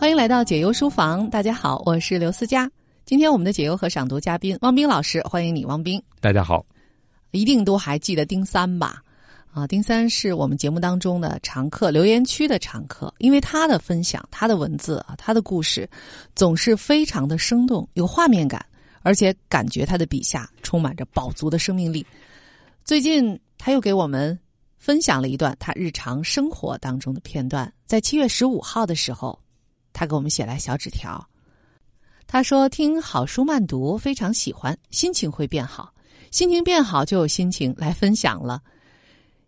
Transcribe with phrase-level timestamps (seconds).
[0.00, 2.68] 欢迎来到解忧书房，大家好，我是刘思佳。
[3.04, 6.02] 今天我们的解忧和赏读嘉宾汪斌老师，欢迎你，汪斌。
[6.22, 6.64] 大家好，
[7.32, 9.02] 一定都还记得丁三吧？
[9.52, 15.86] 啊，丁三是我们节目当中的常客，留言区的常客，因为他的分享、他的文字啊、他的故事，
[16.34, 18.64] 总是非常的生动，有画面感，
[19.02, 22.06] 而且感觉他的笔下充满着饱足的生命力。
[22.86, 24.36] 最近他又给我们
[24.78, 29.38] 分享了一段他日常生活当中的片段，在七月十五号的时候，
[29.92, 31.26] 他给我们写来小纸条。
[32.26, 35.92] 他说：“听好书慢读，非常喜欢，心情会变好，
[36.30, 38.62] 心情变好就有心情来分享了。”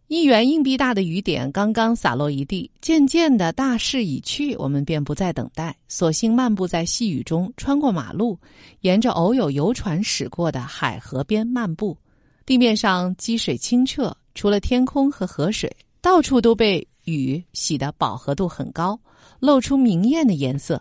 [0.08, 8.38] 一元硬币大的雨点刚刚洒落一地，渐渐的大势已去，我们便不再等待，索性漫步在细雨中，穿过马路，
[8.80, 11.96] 沿着偶有游船驶过的海河边漫步。
[12.44, 18.98] 地面上积水清澈，除了天空和河水，到处都被雨洗得饱和度很高，
[19.42, 20.80] 露出明艳的颜色。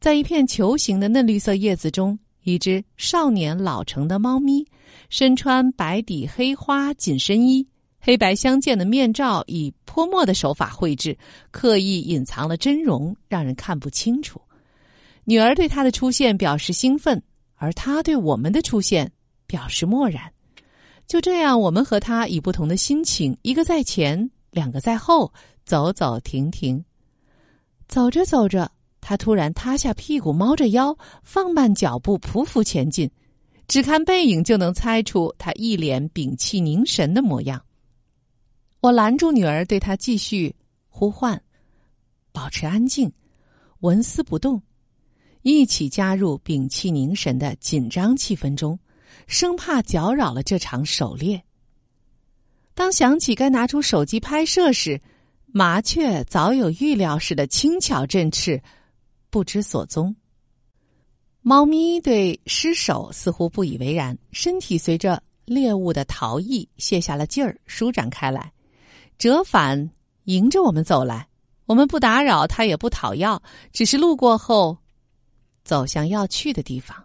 [0.00, 4.66] 在一片球形的嫩绿色叶子中，一只少年老成的猫咪，
[5.10, 7.66] 身穿白底黑花紧身衣。
[8.00, 11.14] 黑白相间的面罩以泼墨的手法绘制，
[11.50, 14.40] 刻意隐藏了真容，让人看不清楚。
[15.24, 17.22] 女儿对他的出现表示兴奋，
[17.56, 19.12] 而他对我们的出现
[19.46, 20.32] 表示漠然。
[21.06, 25.30] 就这样，我们和他以不同的心情，一个在前，两个在后，
[25.66, 26.82] 走走停停。
[27.90, 33.10] 走着走着，他突然塌下屁股，猫着腰，放慢脚步，匍匐前进。
[33.66, 37.60] 只看背影就能猜出他一脸屏气凝神的模样。
[38.80, 40.54] 我拦住女儿，对她继续
[40.88, 41.42] 呼唤
[42.30, 43.12] ：“保持安静，
[43.80, 44.62] 纹丝不动，
[45.42, 48.78] 一起加入屏气凝神的紧张气氛中，
[49.26, 51.42] 生怕搅扰了这场狩猎。”
[52.72, 55.00] 当想起该拿出手机拍摄时，
[55.52, 58.62] 麻雀早有预料似的轻巧振翅，
[59.30, 60.14] 不知所踪。
[61.42, 68.52] 猫咪对失手似乎不以为然，身体随着猎物的逃逸泄下了劲儿，舒展开来。
[69.18, 69.90] 折返，
[70.24, 71.26] 迎着我们走来，
[71.66, 74.78] 我们不打扰它，也不讨要，只是路过后，
[75.64, 76.96] 走向要去的地方。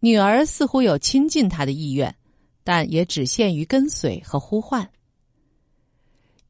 [0.00, 2.14] 女儿似乎有亲近他的意愿，
[2.62, 4.88] 但也只限于跟随和呼唤。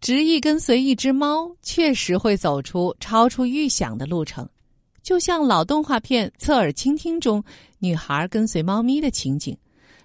[0.04, 4.46] 执意跟随一只猫，确实会走出超出预想的路程，
[5.02, 7.42] 就像老动画片《侧耳倾听》中
[7.78, 9.56] 女孩跟随猫咪的情景。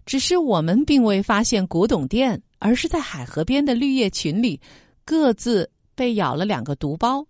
[0.05, 2.41] 只是我们并未发现古董店。
[2.61, 4.59] 而是在海河边的绿叶群里，
[5.05, 7.25] 各自被咬了两个毒包，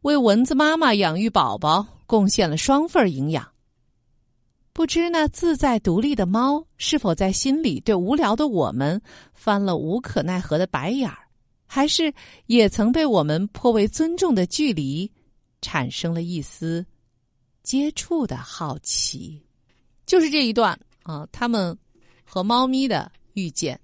[0.00, 3.46] 为蚊子妈妈养育宝宝贡献了双份营养。
[4.72, 9.00] 不知那自在独立的猫是否在心里对无聊的我们
[9.34, 11.18] 翻了无可奈何的白眼儿，
[11.72, 12.12] 还是
[12.46, 15.08] 也曾被我们颇为尊重的距离
[15.62, 16.84] 产生了一丝
[17.62, 19.40] 接触的好奇？
[20.04, 21.78] 就是这一段啊，他们
[22.24, 23.78] 和猫咪的遇见。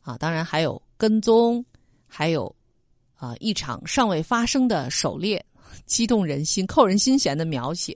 [0.00, 1.62] 啊，当然还有跟踪，
[2.06, 2.56] 还有
[3.16, 5.44] 啊一场尚未发生的狩猎，
[5.84, 7.94] 激动人心、扣人心弦的描写，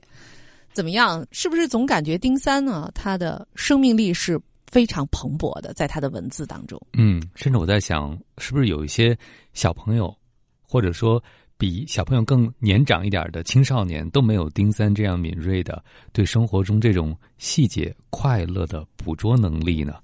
[0.75, 1.27] 怎么样？
[1.33, 2.91] 是不是总感觉丁三呢？
[2.95, 4.39] 他的生命力是
[4.75, 6.81] 非常蓬勃的，在他的文字当中。
[6.95, 9.17] 嗯，甚至我在想，是不是有一些
[9.53, 10.13] 小朋友，
[10.61, 11.23] 或者说
[11.57, 15.81] 比小朋友更年长一点的青少年，都没有丁三这样敏锐的
[16.13, 19.95] 对生活中这种细节快乐的捕捉能力呢？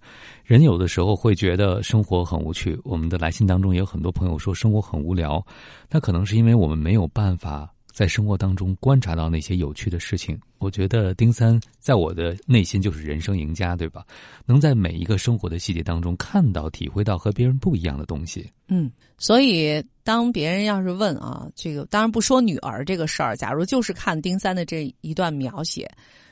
[0.45, 2.79] 人有的时候会觉得生活很无趣。
[2.85, 5.45] 我们的来信当中也有很多朋友说生活很无聊，
[5.91, 7.69] 那可能是因为我们没有办法
[8.01, 10.41] 在生活当中观察到那些有趣的事情。
[10.57, 14.03] 我觉得丁三在我的内心就是人生赢家，对吧？
[14.47, 18.51] 能在每一个生活的细节当中看到、体会到和别人不一样的东西。
[18.69, 25.87] 嗯，所以当别人要是问啊，这个当然不说女儿这个事儿，假如就是看丁三的这一段描写，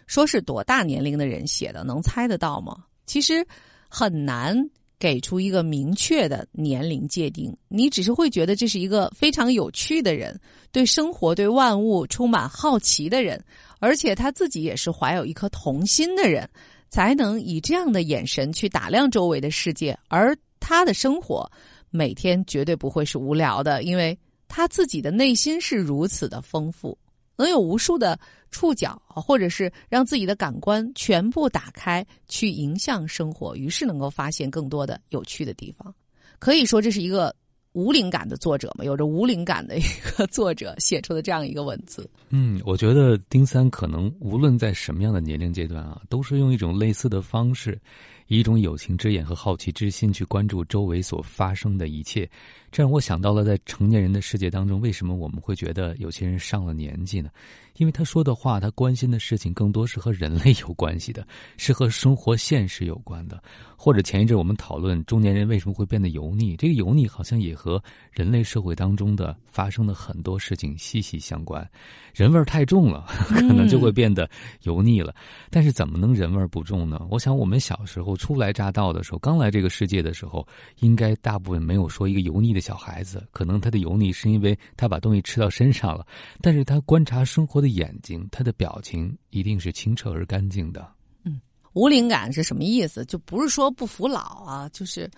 [0.07, 2.83] 说是多大年龄的人写的，能猜得到吗？
[3.05, 3.47] 其实。
[3.91, 4.55] 很难
[4.99, 10.39] 给出一个明确的年龄界定，你只是会觉得这是一个非常有趣的人，
[10.73, 13.43] 对生活、对万物充满好奇的人，
[13.79, 16.49] 而且他自己也是怀有一颗童心的人，
[16.91, 19.97] 才能以这样的眼神去打量周围的世界。
[20.09, 21.49] 而他的生活
[21.91, 24.19] 每天绝对不会是无聊的，因为
[24.49, 26.99] 他自己的内心是如此的丰富。
[27.37, 28.19] 能有无数的
[28.51, 35.95] 触角，或者是让自己的感官全部打开，去迎向生活，于是能够发现更多的有趣的地方。
[36.39, 37.35] 可以说，这是一个
[37.73, 38.85] 无灵感的作者嘛？
[38.85, 42.09] 有着无灵感的一个作者写出的这样一个文字。
[42.31, 47.81] 嗯，我觉得丁三可能无论在什么样的年龄阶段啊，都是用一种类似的方式，
[48.27, 52.29] 以一种友情之眼和好奇之心去关注周围所发生的一切，
[52.71, 57.31] 这让我想到了在成年人的世界当中，为什么我们会觉得有些人上了年纪呢？
[57.79, 61.27] 因为他说的话，他关心的事情更多是和人类有关系的，
[61.57, 63.43] 是和生活现实有关的。
[63.81, 67.81] 或者前一阵我们讨论中年人为什么会变得油腻，这个油腻好像也和
[68.11, 71.65] 人类社会当中的发生的很多事情息息相关。
[72.13, 74.29] 人味儿太重了，可能就会变得
[74.63, 75.15] 油腻了。
[75.49, 77.01] 但是怎么能人味儿不重呢？
[77.09, 80.45] 我想我们小时候初来乍到的时候，刚来这个世界的时候，
[80.81, 86.05] 应该大部分没有说一个油腻的小孩子，可能他的油腻是因为他把东西吃到身上了，
[86.41, 87.68] 但是他观察生活的。
[87.69, 90.87] 眼睛，他的表情一定是清澈而干净的。
[91.25, 91.41] 嗯，
[91.73, 93.05] 无灵感是什么意思？
[93.05, 95.11] 就不是说不服老啊，就是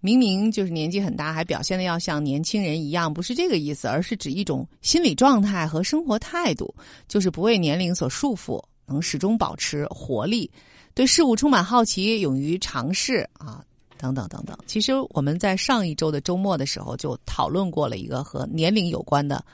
[0.00, 6.74] 明明就是年纪很大，还表现的要像年轻人一样，不是这个意思，而是指一种心理状态和生活态度，
[7.08, 10.50] 就是不为年龄所束缚，能始终保持活力，
[10.94, 13.64] 对事物充满好奇，勇于尝试啊，
[13.98, 14.56] 等等等等。
[14.66, 19.44] 其实我们在上一周的周末的时候就讨论过了一个和年龄有关的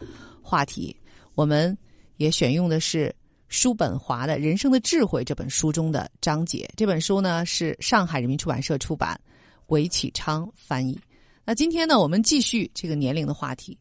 [0.42, 0.94] 话题，
[1.34, 1.76] 我们。
[2.16, 3.14] 也选用的是
[3.49, 6.69] 叔本华的《人生的智慧》这本书中的章节。
[6.76, 9.20] 这本书呢是上海人民出版社出版，
[9.66, 10.99] 韦启昌翻译。
[11.44, 13.78] 那今天呢，我们继续这个年龄的话题，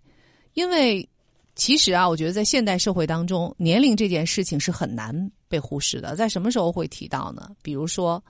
[0.54, 1.08] 因为
[1.56, 6.16] 其实啊，我觉得在现代社会当中，年龄这件事情是很难被忽视的。
[6.16, 7.50] 在什么时候会提到呢？
[7.62, 8.24] 比如说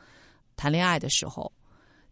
[0.55, 1.51] 谈恋爱的时候、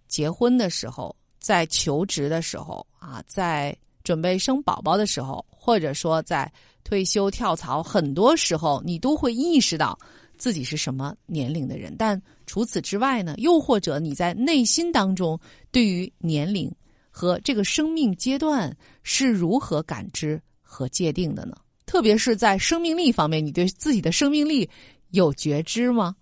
[0.08, 6.52] 结婚的时候、在求职的时候啊，在准备生宝宝的时候，或者说在。
[6.83, 9.98] 退休跳槽，很多时候你都会意识到
[10.38, 11.95] 自己是什么年龄的人。
[11.98, 13.36] 但除此之外呢？
[13.38, 15.39] 又或者你在内心当中
[15.72, 16.69] 对于年龄
[17.10, 21.56] 和这个生命阶段是如何感知和界定的呢？
[21.86, 24.69] 特别是在生命力方面，你对自己的生命力
[25.12, 26.16] 有觉知吗？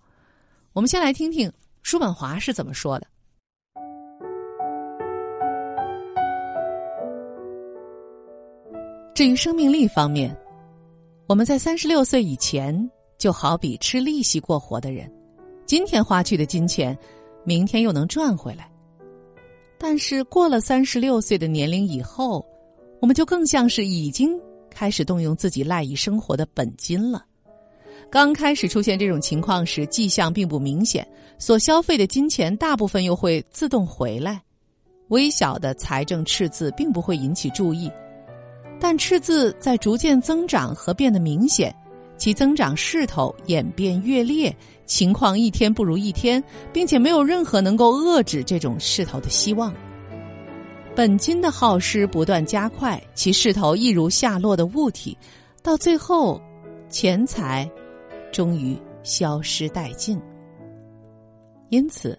[0.72, 1.52] 我们先来听听
[1.82, 3.06] 叔本华是怎么说的。
[9.14, 10.36] 至于生命力方面。
[11.30, 15.08] 我们在三十六岁以前，就好比吃利息过活的人，
[15.64, 16.98] 今天花去的金钱，
[17.44, 18.68] 明天又能赚回来。
[19.78, 22.44] 但是过了三十六岁的年龄以后，
[23.00, 24.36] 我们就更像是已经
[24.70, 27.24] 开始动用自己赖以生活的本金了。
[28.10, 31.06] 刚开始出现这种情况时，迹象并不明显，
[31.38, 34.42] 所消费的金钱大部分又会自动回来，
[35.10, 37.88] 微小的财政赤字并不会引起注意。
[38.80, 41.74] 但赤字在逐渐增长和变得明显，
[42.16, 44.54] 其增长势头演变越烈，
[44.86, 46.42] 情况一天不如一天，
[46.72, 49.72] 并且没有任何能够遏制这种势头的希望。
[50.96, 55.16] 本金的耗失不断加快，其势头一如下落的物体，
[55.62, 56.40] 到最后，
[56.88, 57.70] 钱财
[58.32, 60.20] 终于消失殆尽。
[61.68, 62.18] 因此，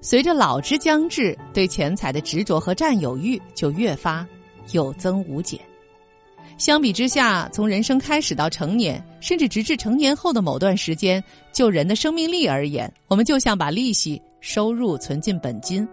[0.00, 4.26] 随着老之将至，对钱财的执着和占有欲就越发
[4.72, 5.60] 有增无减。
[6.62, 11.20] 相比之下，从人生开始到成年，甚至直至成年后的某段时间，
[11.52, 15.84] 就人的生命力而言，我们就像把利息收入存进本金，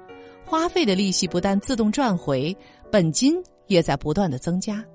[0.45, 2.55] 花费的利息不但自动赚回，
[2.91, 3.35] 本金
[3.65, 4.85] 也在不断的增加。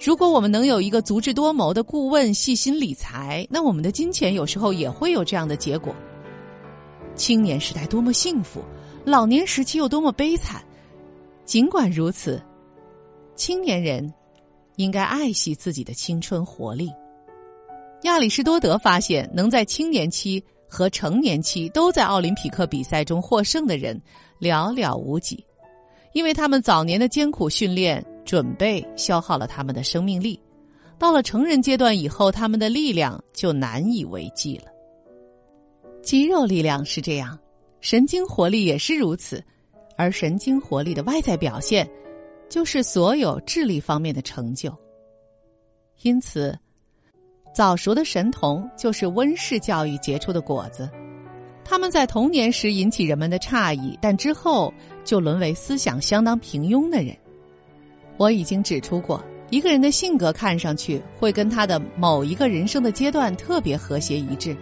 [0.00, 5.92] 如果我们能有一个足智多谋的顾问细心理财，那我们的金钱有时候也会有这样的结果。
[7.16, 8.62] 青年时代多么幸福，
[9.04, 10.62] 老年时期又多么悲惨。
[11.44, 12.40] 尽管如此，
[13.34, 14.08] 青年人。
[14.76, 16.90] 应该爱惜自己的青春活力。
[18.02, 24.00] 亚里士多德发现，能在青年期和成年期都在奥林匹克比赛中获胜的人
[24.40, 25.44] 寥寥无几，
[26.12, 30.40] 因为他们早年的艰苦训练准备消耗了他们的生命力，
[30.98, 34.64] 到了成人阶段以后，他们的力量就难以为继了。
[36.02, 37.38] 肌肉力量是这样，
[37.80, 39.40] 神经活力也是如此，
[39.96, 41.88] 而神经活力的外在表现。
[42.52, 44.70] 就是所有智力方面的成就。
[46.02, 46.54] 因此，
[47.54, 50.86] 早熟的神童就是温室教育结出的果子。
[51.64, 54.70] 他们在童年时引起人们的诧异，但之后
[55.02, 57.16] 就沦为思想相当平庸的人。
[58.18, 64.54] 我已经指出过，一个人的性格看上去会跟他的某一个人生的阶段特别和谐一致，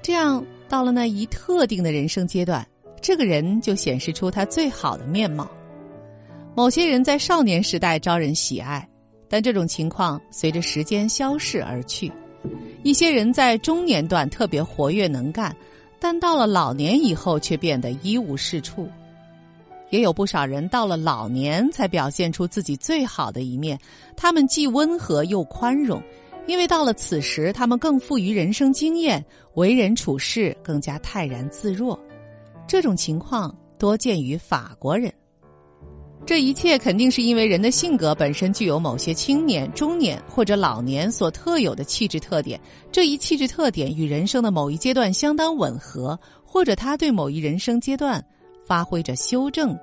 [0.00, 2.66] 这样到了那一特定的人生阶段，
[3.02, 5.46] 这个人就显示出他最好的面貌。
[6.58, 8.84] 某些人在少年时代招人喜爱，
[9.28, 12.10] 但这种情况随着时间消逝而去；
[12.82, 15.54] 一些人在中年段特别活跃能干，
[16.00, 18.88] 但到了老年以后却变得一无是处。
[19.90, 23.78] 也有不少人到了老年才表现出自己最好的一面，
[24.16, 26.02] 他们既温和又宽容，
[26.48, 29.24] 因为到了此时，他们更富于人生经验，
[29.54, 31.96] 为人处事更加泰然自若。
[32.66, 35.08] 这种情况多见于法国人。
[36.28, 42.60] 这一切肯定是因为人的性格本身具有某些青年、中年或者老年所特有的气质特点，
[42.92, 48.22] 这一气质特点与人生的某一阶段相当吻合，或者他对某一人生阶段
[48.62, 49.74] 发挥着修正、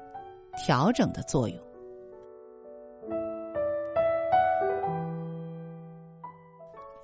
[0.64, 1.58] 调整的作用。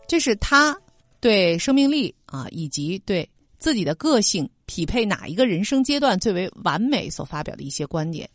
[0.08, 0.80] 这是他
[1.20, 8.30] 对生命力啊，以及对自己的个性匹配哪一个人生阶段最为完美所发表的一些观点。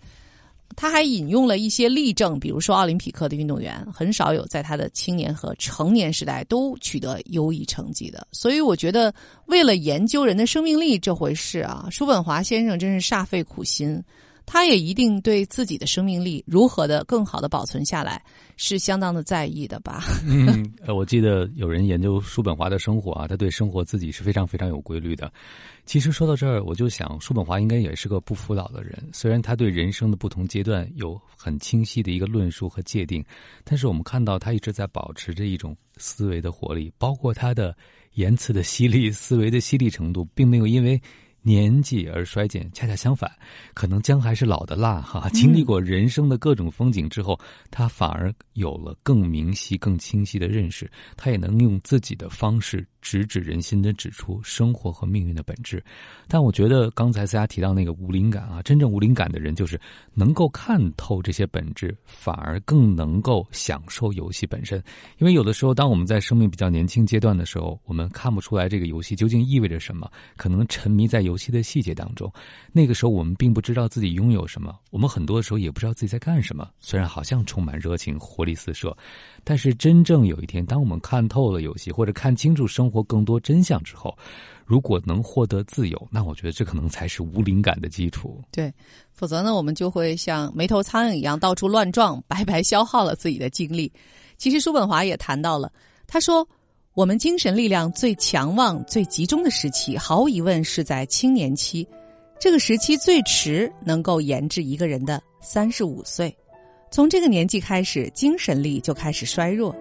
[0.75, 8.26] 他还引用了一些例证，比如说奥林匹克的运动员很少有在他的青年和成年时代都取得优异成绩的。
[8.32, 9.14] 所以，我觉得
[9.46, 14.02] 为了研究人的生命力这回事啊，叔本华先生真是煞费苦心。
[14.46, 18.22] 他也一定对自己的生命力如何的更好的保存下来
[18.56, 20.04] 是相当的在意的吧？
[20.24, 25.30] 嗯，我记得有人研究叔本华的生活啊，他对生活自己是非常非常有规律的。
[25.84, 28.96] 其实说到这儿，我就想，叔本华应该也是个不服老的人。
[29.12, 33.24] 虽然他对人生的不同阶段有很清晰的一个论述和界定，
[33.64, 37.76] 但是我们看到他一直在保持着一种思维的活力，包括他的
[38.14, 41.00] 言辞的犀利、思维的犀利程度，并没有因为。
[41.46, 43.30] 年纪而衰减，恰恰相反，
[43.72, 45.28] 可能姜还是老的辣哈。
[45.28, 47.38] 经历过人生的各种风景之后，
[47.70, 50.90] 他反而有了更明晰、更清晰的认识。
[51.16, 55.80] 他也能用自己的方式直指人心的指出生活和命运的本质。
[56.26, 59.80] 但我觉得刚才大家提到那个无灵感啊，真正无灵感的人就是
[60.12, 64.82] 能够看透这些本质，反而更能够享受游戏本身。
[65.18, 71.36] 因为有的时候，当我们在生命比较年轻阶段的时候，我们看不出来这个游戏究竟意味着什么，可能沉迷在游。
[71.36, 72.32] 戏的细节当中，
[72.72, 76.66] 那个时候我们并不知道自己拥有什么，我们很多时候也不知道自己在干什么。
[76.80, 78.96] 虽然好像充满热情、活力四射，
[79.44, 84.16] 但是真正有一天，当我们看透了游戏，或者看清楚生活获更多真相之后，
[84.64, 88.42] 如果能获得自由，那我觉得这可能才是无灵感的基础。
[88.50, 88.72] 对，
[89.12, 93.92] 否则呢，我们就会像没头苍蝇一样到处乱撞，白白消耗了自己的精力。
[94.38, 95.70] 其实叔本华也谈到了，
[96.06, 96.48] 他说。
[96.96, 101.86] 我们精神力量最强旺、最集中的时期，毫无疑问是在青年期。
[102.40, 106.34] 这个时期最迟能够研制一个人的三十五岁。
[106.90, 109.76] 从这个年纪开始，精神力就开始衰弱。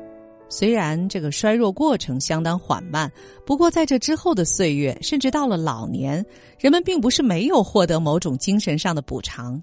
[0.48, 3.12] 虽然这个衰弱过程相当缓慢，
[3.46, 6.24] 不过在这之后的岁月，甚至到了老年，
[6.60, 9.62] 人们并不是没有获得某种精神上的补偿。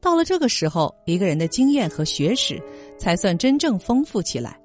[0.00, 2.62] 到了这个时候，一个人的经验和学识
[2.98, 4.58] 才算真正丰富起来。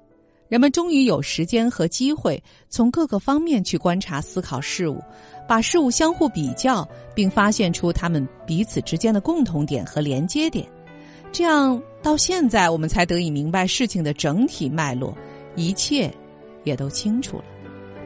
[0.48, 5.00] 人们终于有时间和机会从各个方面去观察、思考事物，
[5.48, 10.66] 把事物相互比较，并发现出他们彼此之间的共同点和连接点。
[11.30, 15.16] 这样到现在，我们才得以明白事情的整体脉络，
[15.56, 16.12] 一切
[16.64, 17.44] 也都清楚了。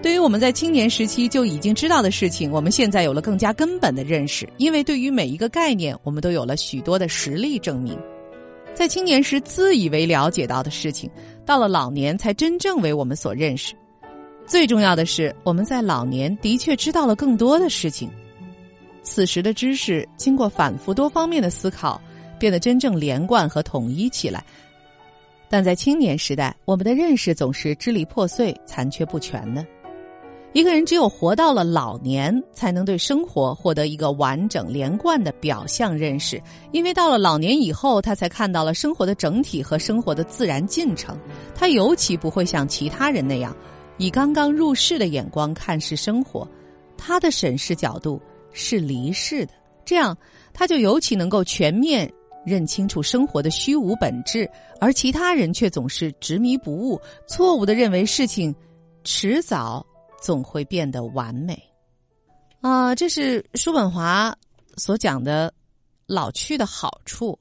[0.02, 7.98] 对于我们在青年时期就已经知道的事情，我们现在有了更加根本的认识，因为对于每一个概念，我们都有了许多的实例证明。
[8.74, 11.08] 在青年时自以为了解到的事情，
[11.46, 13.72] 到了老年才真正为我们所认识。
[14.46, 18.10] 最重要的是，我们在老年的确知道了更多的事情。
[19.02, 21.98] 此时的知识经过反复多方面的思考，
[22.38, 24.44] 变得真正连贯和统一起来。
[25.48, 29.64] 但在青年时代，我们的认识总是支离破碎、残缺不全的。
[30.52, 36.40] 一个人只有活到了老年，才能对生活获得一个完整连贯的表象认识。
[36.70, 41.18] 因为到了老年以后，他才看到了生活的整体和生活的自然进程。
[41.56, 43.56] 他尤其不会像其他人那样，
[43.98, 46.48] 以刚刚入世的眼光看视生活。
[46.96, 48.22] 他的审视角度
[48.52, 49.52] 是离世的，
[49.84, 50.16] 这样
[50.52, 52.08] 他就尤其能够全面
[52.44, 54.48] 认清楚生活的虚无本质。
[54.80, 58.54] 而其他人却总是执迷不悟，错误的认为事情
[59.02, 59.84] 迟早。
[60.22, 61.62] 总会变得完美，
[62.62, 64.34] 啊，这是叔本华
[64.78, 65.52] 所讲的
[66.06, 67.38] 老去的好处。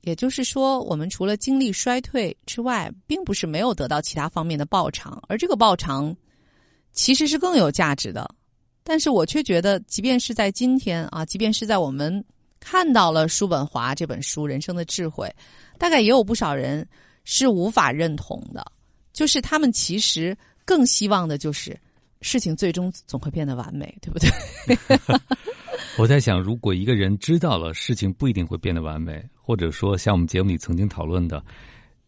[0.00, 6.16] 也就是说，我们除了经历衰退之外，并不是没有得到其他方面的报偿，而这个报偿
[6.92, 8.26] 其实是更有价值的。
[8.82, 12.24] 但是我却觉得，即便是在今天啊，即便是在我们
[12.64, 15.26] 看到了叔本华这本书《人生的智慧》，
[15.78, 16.86] 大概也有不少人
[17.24, 18.64] 是无法认同的。
[19.12, 21.78] 就是他们其实更希望的就是。
[22.24, 24.30] 事情最终总会变得完美，对不对？
[25.98, 31.44] 我在想，如果一个人知道了事情不一定会变得完美，或者说像我们节目里曾经讨论的，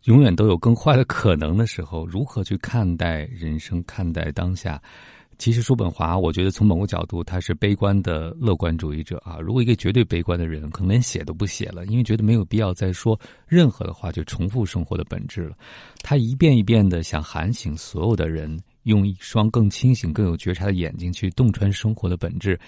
[0.04, 4.80] 永远都有更坏的可能的时候，如何去看待人生、看待当下？
[5.44, 9.36] 其实，叔本华，我觉得从某个角度，他是悲观的乐观主义者啊。
[9.38, 15.54] 如果一个绝对悲观的人，可能连写都不写了，因为觉得没有必要再说任何的话，就重复生活的本质了。
[16.00, 18.58] 他一遍一遍的想喊醒所有的人。
[18.84, 22.60] 用一双更清醒、更有觉察的眼睛去洞穿生活的本质。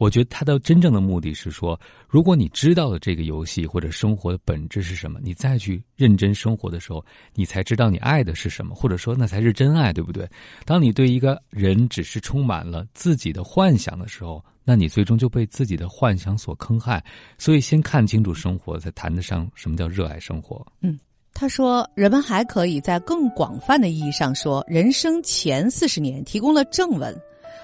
[0.00, 1.78] 我觉得他的真正的目的是说，
[2.08, 7.04] 如果你知道了这个游戏或者生活的本质是什么，你再去认真生活的时候，
[7.34, 10.26] 你才知道你爱的是什么，或者说那才是真爱，对不对？
[10.64, 17.04] 当你对一个人只是充满了自己的幻想的时候，那你最终就被自己的幻想所坑害。
[17.36, 20.66] 所以，先看清楚生活，才谈得上什么叫热爱生活。
[20.80, 20.98] 嗯，
[21.34, 27.14] 他说，人们还可以在更广泛的意义上说，人生前四十年提供了正文。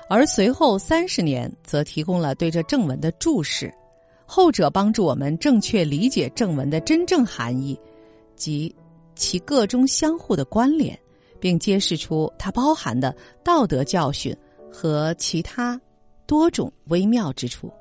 [0.09, 3.73] 而随后三十年则提供了对这正文的注释，
[4.25, 7.79] 后者帮助我们正确理解正文的真正含义
[8.35, 8.75] 及
[9.15, 10.99] 其各中相互的关联，
[11.41, 14.37] 并揭示出它包含的道德教训
[14.71, 15.81] 和其他
[16.27, 17.73] 多种微妙之处。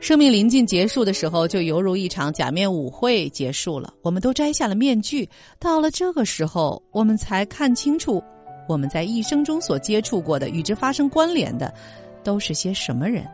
[0.00, 5.28] 生命临近结束的时候，就犹如一场假面舞会结束了，我们都摘下了面具。
[5.58, 8.22] 到了这个时候，我们才看清楚。
[8.70, 11.74] 我们在一生中所接触过的、与之发生关联的，
[12.22, 13.26] 都是些什么人？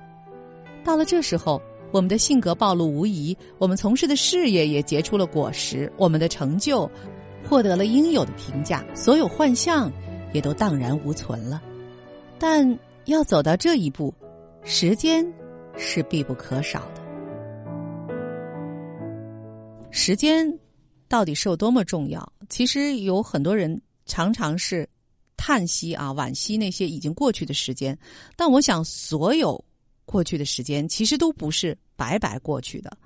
[0.83, 1.61] 到了这时候，
[1.93, 6.91] 我们的性格暴露无遗，我们从事的事业也结出了果实，我们的成就
[7.47, 9.93] 获得了应有的评价，所有幻象
[10.33, 11.63] 也都荡然无存了。
[12.39, 12.67] 但
[13.05, 14.15] 要走到这一步，
[14.65, 15.23] 时间
[15.77, 17.03] 是必不可少的。
[19.91, 20.51] 时间
[21.09, 22.27] 到底是有多么重要？
[22.49, 24.89] 其实有很多人常常是。
[25.37, 27.97] 叹息啊，惋惜那些已经过去的时间，
[28.37, 29.63] 但我想，所有
[30.05, 32.97] 过去的时间其实都不是白白过去的。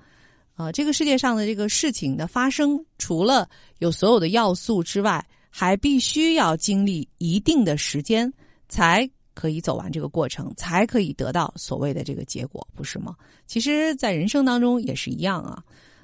[0.55, 8.31] 啊，这个世界上的这个事情的发生，除了有所有的要素之外，还必须要经历一定的时间，
[8.69, 13.15] 才可以走完这个过程，才可以得到所谓的这个结果，不是吗？
[13.47, 15.63] 其实，在人生当中也是一样啊。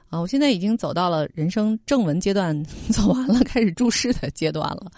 [0.10, 4.90] 啊，我现在已经走到了人生正文阶段， 走完了，开始注释的阶段了。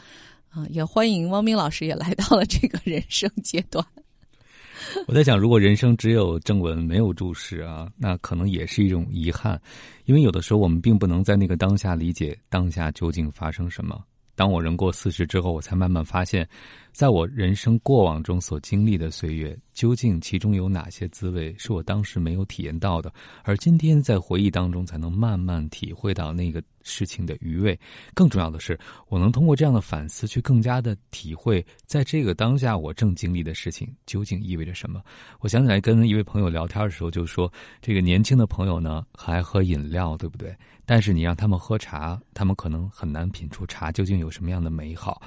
[0.49, 3.85] 啊，也欢迎汪冰老师也来到了这个人生阶段。
[5.07, 9.61] 我在想，如果人生只有正文没有注释啊，那可能也是一种遗憾，
[10.05, 14.01] 因为有的时候我们并不能在那个当下理解当下究竟发生什么。
[14.35, 16.47] 当我人过四十之后，我才慢慢发现，
[16.93, 23.11] 在我人生过往中所经历的岁月，究竟其中有哪些滋味是我当时没有体验到的，
[23.43, 27.79] 而今天在回忆当中才能慢慢体会到那个事情的余味。
[28.13, 35.01] 更重要的是，我能通过这样的反思，去更加的体会，在这个当下我正经历的事情究竟意味着什么。
[35.39, 40.53] 我想起来跟一位朋友聊天的时候，就说这个年轻的朋友呢，还喝饮料，对不对？
[40.85, 45.21] 但是你让他们喝茶，他们可能很难品出茶究竟有什么样的美好。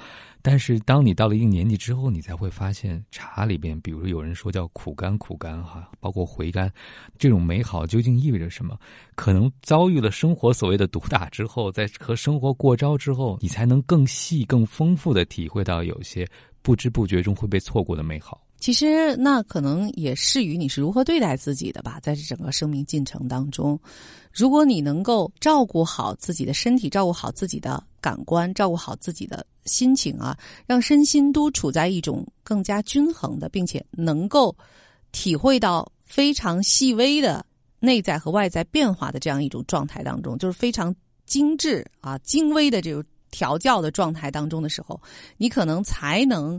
[0.45, 6.69] 但是当你到了一定年纪之后，你才会发现茶里边，比如有人说叫苦甘苦甘哈，包括回甘，
[7.17, 8.77] 这种美好究竟意味着什么？
[9.15, 16.27] 可能遭遇了生活所谓的毒打之后，在和生活过招之后，你才能更细、更丰富的体会到有些
[16.61, 18.45] 不知不觉中会被错过的美好。
[18.63, 21.99] 其实，那可能也适于你是如何对待自己的吧。
[22.01, 23.77] 在这整个生命进程当中，
[24.31, 34.55] 如果你能够照顾好自己的身体，照顾好自己的感官，照顾好自己的心情啊，让身心都处在一种更加均衡的，并且能够
[35.11, 37.45] 体会到非常细微的
[37.81, 40.95] 内在和外在变化的这样一种状态当中，就是非常
[41.25, 44.97] 精致啊、精微的这种调教的状态当中的时候，
[45.35, 46.57] 你可能才能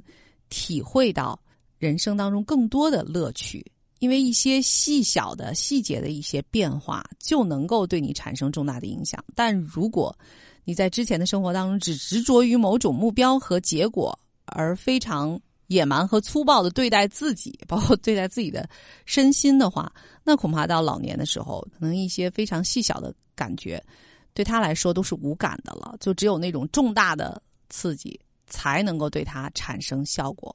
[0.51, 1.41] 体会到。
[1.79, 3.65] 人生当中更多的乐趣，
[3.99, 9.23] 因为一些细小的细节的一些变化，就能够对你产生重大的影响。
[9.35, 10.17] 但如果
[10.65, 18.69] 你在之前的生活当中只执着于某种目标和结果，而非常野蛮和粗暴的对待自己， 包括对待自己的
[19.05, 23.83] 身心的话，那恐怕到老年的时候，可能一些非常细小的感觉，
[24.33, 25.95] 对他来说都是无感的了。
[26.01, 30.55] 就只有那种重大的刺激，才能够对他产生效果。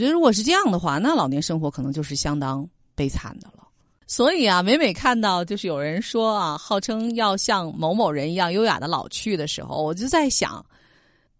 [0.00, 3.68] 我觉得，如果是这样的话，那老年生活可能就是相当悲惨的了。
[4.06, 10.64] 所以啊，每每看到就是有人说啊，号称要像某某人一样优雅的老去的时候，我就在想，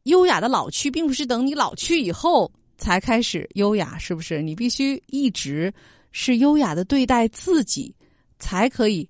[0.02, 4.42] 优雅的老去，并不是等你老去以后才开始优雅，是不是？
[4.42, 5.72] 你必须一直
[6.12, 7.94] 是优雅的对待自己，
[8.38, 9.08] 才可以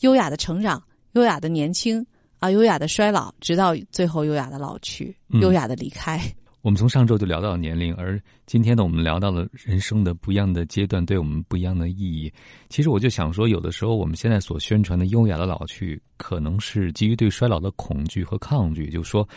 [0.00, 2.06] 优雅的成长、优雅的年轻
[2.40, 6.22] 啊、优雅的衰老，直到最后优雅的老去、优雅的离开。
[6.62, 12.32] 我们从上周就聊到年龄，而今天呢，我们聊到了人生的不一样的阶段对我们不一样的意义。
[12.68, 18.88] 其实我就想说，有的时候我们现在所宣传的优雅的老去，可能是基于对衰老的恐惧和抗拒。
[18.90, 19.28] 就说，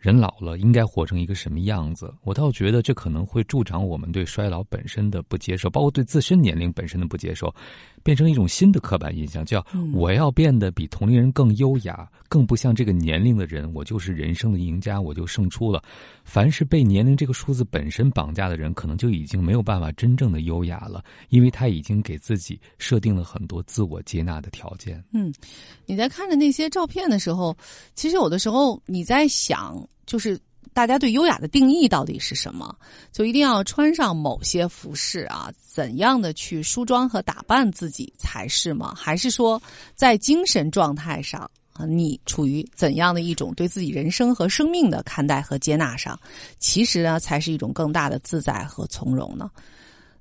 [0.00, 2.10] 人老了应该活成一个什么样子？
[2.22, 7.54] 我倒觉得这可能会助长我们对衰老本身的不接受，包括对自身年龄本身的不接受，
[8.02, 15.82] 变成一种新的刻板印象，叫我要变得比同龄人更优雅，更不像这个年龄的人，我就是人生的赢家，我就胜出了。
[16.24, 25.04] 凡是被年龄这个数字本身绑架的人，可能就已经没有办法真正的优雅了，因为他已经给自己设定了很多自我接纳的条件。
[25.12, 25.30] 嗯，
[25.84, 27.54] 你在看着那些照片的时候，
[27.94, 29.86] 其实有的时候你在想。
[30.06, 30.38] 就是
[30.72, 32.74] 大家对优雅的定义到底是什么？
[33.12, 35.52] 就一定要穿上某些服饰啊？
[35.60, 38.92] 怎样的去梳妆和打扮自己才是吗？
[38.96, 39.60] 还是说
[39.94, 41.48] 在精神状态上，
[41.88, 46.18] 你处于怎样的一种对自己人生和生命的看待和接纳上，
[46.58, 49.50] 其实呢才是一种更大的自在和从容呢？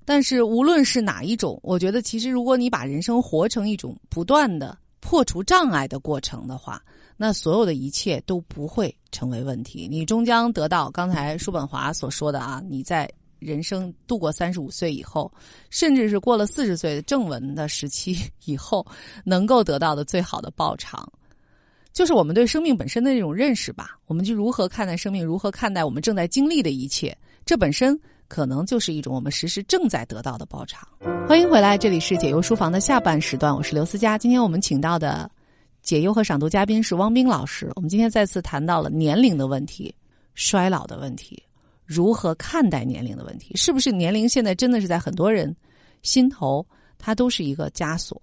[0.05, 6.81] 但是无论是哪一种，我觉得其实如果你把人生活成一种不断的破除障碍的过程的话。
[7.21, 15.29] 那所有的一切都不会成为问题，你终将得到刚才叔本华所说的啊，你在人生度过三十五岁以后，
[15.69, 18.87] 甚至是过了四十岁的正文的时期以后，
[19.25, 21.05] 能够得到的最好的报偿，
[21.91, 23.99] 就是我们对生命本身的这种认识吧。
[24.07, 27.13] 我们就如何看待生命，如何看待我们正在经历的一切，
[27.45, 30.87] 这本身可能就是一种我们时时正在得到的报偿。
[31.27, 34.17] 欢迎回来，这里是解忧书房的下半时段，我是刘思佳。
[34.17, 35.29] 今天我们请到的。
[35.89, 37.71] 解忧和赏读嘉宾是汪冰老师。
[37.73, 39.91] 我们今天再次谈到了年龄的问题、
[40.35, 41.41] 衰老的问题，
[41.83, 43.55] 如何看待年龄的问题？
[43.55, 45.51] 是不是年龄现在真的是在很多人
[46.03, 46.63] 心头，
[46.99, 48.21] 它都是一个枷锁？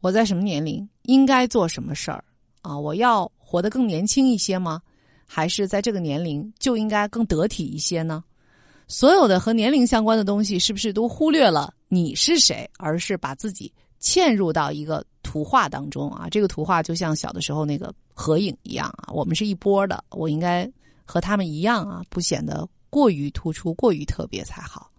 [0.00, 2.24] 我在什么年龄应该做什么事儿
[2.62, 2.76] 啊？
[2.76, 4.82] 我要活得更年轻一些吗？
[5.24, 8.24] 还是在这个年龄就应该更得体一些呢？
[8.88, 15.06] 所有的和年龄相关的东西，是不是都忽略了你是谁，而是把自己嵌入到一个？
[15.28, 20.66] 图画当中啊，这个图画就像小的时候那个合影一样啊，我们是一波的，我应该
[21.04, 24.90] 和他们一样啊，不显得过于突出、过于特别才好。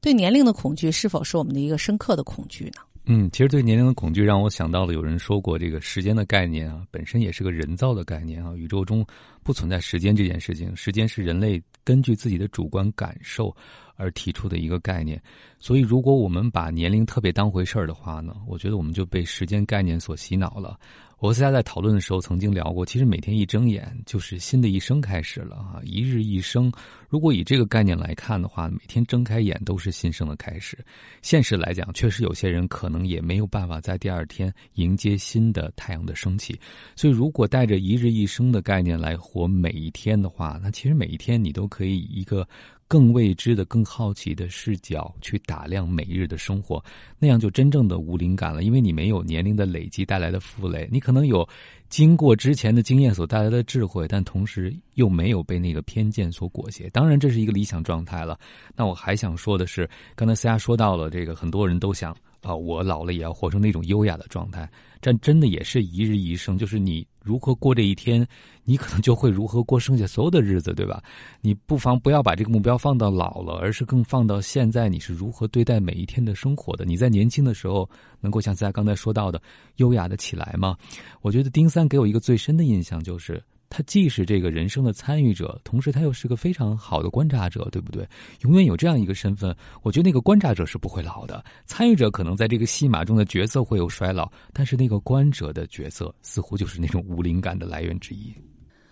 [0.00, 2.80] 对年龄的恐惧是否是我们的一个深刻的恐惧呢？
[3.04, 9.04] 嗯，其实对年龄的恐惧让我想到了有人说过，这个时间的概念啊，本身也是个人造的概念啊，宇宙中
[9.42, 13.54] 不存在时间这件事情，时间是人类根据自己的主观感受。
[13.96, 15.20] 而提出的一个概念，
[15.58, 20.78] 所以如果我们把年龄特别当回事儿的话呢，我觉得我们就被时间概念所洗脑了。
[21.20, 26.70] 我和大家在讨论的时候曾经聊过，其实每天一睁眼就是新的一生开始了啊，一日一生。
[27.08, 30.76] 如果以这个概念来看的话，每天睁开眼都是新生的开始。
[31.22, 36.60] 现实来讲，确实有些人可能也没有办法在第二天迎接新的太阳的升起。
[36.94, 42.46] 所以，如果带着一日一生的概念来活每一天的话，那其实每一天你都可以一个。
[42.86, 46.82] 更未知的、更好奇的视角去打量每日的生活，
[47.18, 48.62] 那样就真正的无灵感了。
[48.62, 51.48] 因为你没有年龄的累积带来的负累，你可能有
[51.88, 56.88] 经过之前的经验所带来的智慧，但同时又没有被那个偏见所裹挟。
[56.90, 58.38] 当然，这是一个理想状态了。
[58.76, 62.16] 那我还想说的是，刚才思佳说到了这个，很多人都想。
[62.44, 68.26] 啊，我老了也要活成那种优雅的状态，但真的也是一日一生，就是你如何过这一天，
[68.64, 71.02] 你可能就会如何过剩下所有的日子，对吧？
[71.40, 76.84] 你不妨不要把这个目标放到老了，而是更放到现在，你是如何对待每一天的生活的？
[76.84, 77.88] 你在年轻的时候
[78.20, 79.40] 能够像在刚才说到的
[79.76, 80.76] 优雅的起来吗？
[81.22, 83.42] 我觉得丁三给我一个最深的印象就是。
[83.76, 88.08] 他既是这个人生的参与者，同时他又是个非常好的观察者，对不对？
[88.42, 91.44] 永远有这样一个身份，我觉得那个观察者是不会老的。
[91.66, 98.32] 参与者可能在这个戏码中的角色会有衰老，但是那个观者的角色似乎就是那种无灵感的来源之一。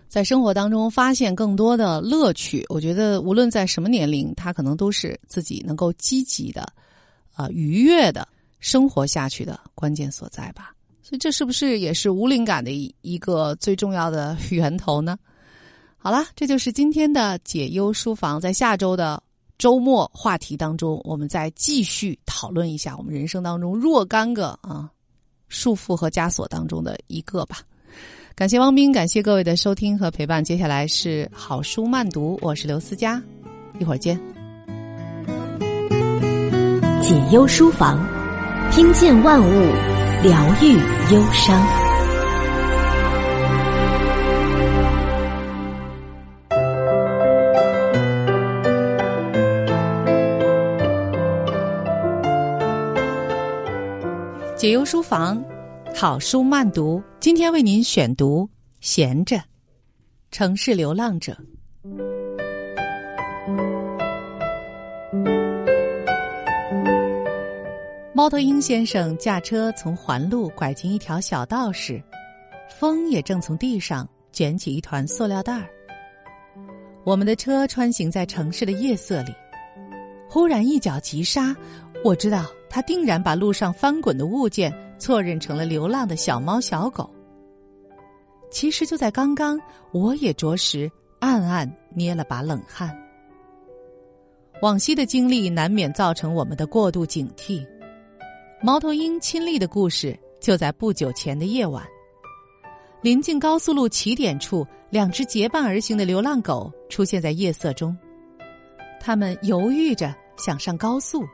[0.09, 6.61] 在生活当中发现更多的乐趣，我觉得无论在什么年龄，他可能都是自己能够积极的、
[7.31, 8.27] 啊愉悦的
[8.59, 10.75] 生活下去的关键所在吧。
[11.03, 15.17] 所以这是不是也是无灵感的一一个最重要的源头呢？
[15.97, 18.39] 好了，这就是今天的解忧书房。
[18.39, 19.21] 在下周的
[19.57, 24.89] 周末话题当中，我们再继续讨论一下我们人生当中若干个啊
[25.49, 27.57] 束缚和枷锁当中的一个吧。
[28.33, 30.43] 感谢汪斌，感谢各位的收听和陪伴。
[30.43, 33.21] 接下来是好书慢读，我是刘思佳，
[33.79, 34.19] 一会儿见。
[37.01, 38.03] 解忧书房，
[38.71, 40.02] 听见万物。
[40.23, 40.31] 疗
[40.61, 40.71] 愈
[41.13, 41.67] 忧伤。
[54.55, 55.43] 解忧书房，
[55.93, 57.03] 好书慢读。
[57.19, 58.45] 今天为您选读
[58.79, 59.35] 《闲着》，
[60.31, 61.35] 城市流浪者。
[68.23, 72.01] 猫头鹰先生驾车从环路拐进一条小道时，
[72.69, 75.67] 风也正从地上卷起一团塑料袋儿。
[77.03, 79.33] 我们的车穿行在城市的夜色里，
[80.29, 81.53] 忽然一脚急刹，
[82.01, 87.13] 我知道他定然把路上翻滚的物件错认成了流浪的小猫小狗。
[88.49, 89.59] 其实就在刚刚，
[89.91, 92.97] 我也着实暗暗捏了把冷汗。
[94.61, 97.67] 往昔的经历难免造成我们的过度警惕。
[98.65, 101.85] 猫头鹰亲历的故事就在不久前的夜晚。
[103.01, 107.93] 临近高速路起点处，两只结伴而行的流浪狗出现在夜色中。
[109.01, 111.25] 它们犹豫着想上高速，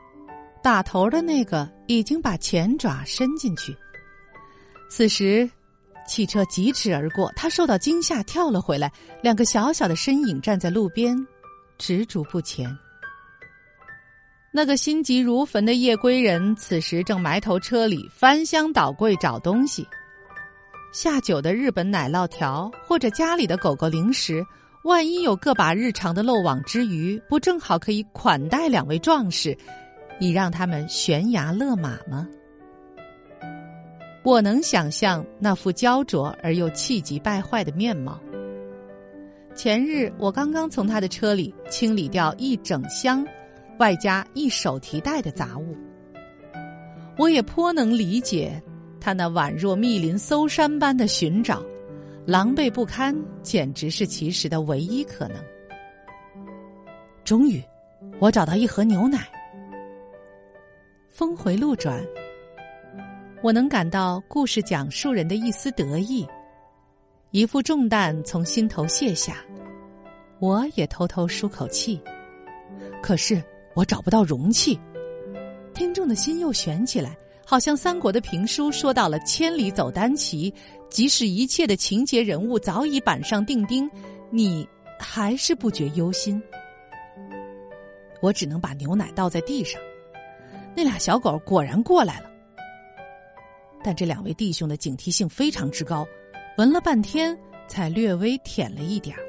[0.60, 3.72] 打头的那个已经把前爪伸进去。
[4.90, 5.48] 此时，
[6.08, 8.90] 汽车疾驰而过，它受到惊吓跳了回来。
[9.22, 11.16] 两个小小的身影站在路边，
[11.78, 12.76] 执着不前。
[14.52, 19.86] 那个心急如焚的夜归人，此时正埋头车里翻箱倒柜找东西。
[20.92, 24.44] 下酒的日本奶酪条，或者家里的狗狗零食，
[24.82, 29.56] 万一有个把日常的漏网之鱼，不正好可以款待两位壮士，
[30.18, 32.26] 以让他们悬崖勒马吗？
[34.24, 38.20] 我能想象那副焦灼而又气急败坏的面貌。
[39.54, 43.24] 前日我刚刚从他的车里清理掉一整箱，
[43.80, 45.74] 外加一手提袋的杂物，
[47.16, 48.62] 我也颇能理解。
[49.00, 51.62] 他那宛若密林搜山般的寻找，
[52.26, 55.42] 狼狈不堪，简直是其实的唯一可能。
[57.24, 57.64] 终于，
[58.18, 59.26] 我找到一盒牛奶。
[61.08, 61.98] 峰回路转，
[63.40, 66.28] 我能感到故事讲述人的一丝得意，
[67.30, 69.36] 一副重担从心头卸下，
[70.38, 71.98] 我也偷偷舒口气。
[73.02, 73.42] 可是
[73.80, 74.78] 我找不到容器，
[75.72, 77.16] 听众的心又悬起来。
[77.46, 80.52] 好像三国的评书说到了千里走单骑，
[80.90, 83.90] 即使一切的情节人物早已板上钉钉，
[84.28, 86.40] 你还是不觉忧心。
[88.20, 89.80] 我只能把牛奶倒在地上，
[90.76, 92.26] 那俩小狗果然过来了。
[93.82, 96.06] 但这两位弟兄的警惕性非常之高，
[96.58, 97.34] 闻了半天
[97.66, 99.22] 才略微舔了一点儿。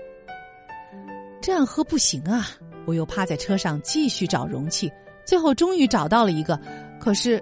[1.42, 2.50] 这样喝不行啊！
[2.86, 4.92] 我又趴在车上继续找容器，
[5.26, 6.60] 最后终于找到了一个，
[7.00, 7.42] 可是。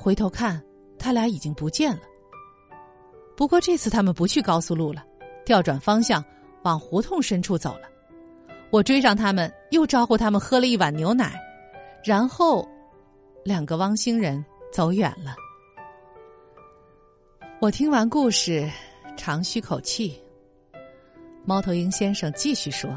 [0.00, 0.62] 回头看，
[0.96, 2.02] 他俩已经不见了。
[3.36, 5.04] 不过这次他们不去高速路了，
[5.44, 6.24] 调转方向
[6.62, 7.88] 往胡同深处走了。
[8.70, 11.36] 我追上他们，又招呼他们喝了一碗牛奶，
[12.04, 12.66] 然后
[13.44, 15.34] 两个汪星人走远了。
[17.60, 18.70] 我听完故事，
[19.16, 20.16] 长吁口气。
[21.44, 22.88] 猫头鹰先生继续说：“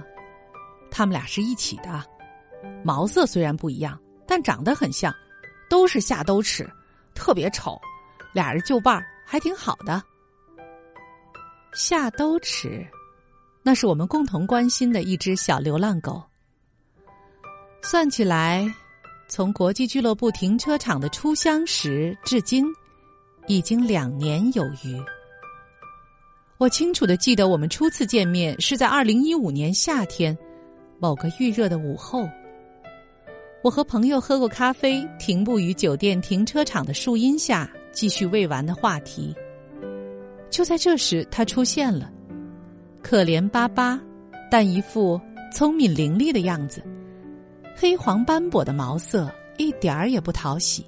[0.92, 2.06] 他们俩是一起的，
[2.84, 5.12] 毛色虽然不一样，但长得很像，
[5.70, 6.70] 都是下兜齿。”
[7.14, 7.80] 特别丑，
[8.34, 10.02] 俩人就伴儿还挺好的。
[11.74, 12.88] 夏兜齿，
[13.62, 16.24] 那是我们共同关心的一只小流浪狗。
[17.84, 18.66] 算起来，
[19.28, 22.66] 从国际俱乐部停车场的初相识至今，
[23.46, 24.98] 已经两年有余。
[26.58, 30.36] 我清楚的记得，我们初次见面是在二零一五年夏天
[31.02, 32.30] 某个预热的午后。
[33.64, 39.36] 我和朋友喝过咖啡，停步于酒店停车场的树荫下，继续未完的话题。
[40.52, 42.12] 就在这时，他出现了，
[43.02, 44.00] 可怜巴巴，
[44.52, 45.20] 但一副
[45.52, 46.84] 聪明伶俐的样子，
[47.76, 50.86] 黑黄斑驳的毛色一点儿也不讨喜。